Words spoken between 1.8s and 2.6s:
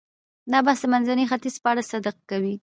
صدق کوي.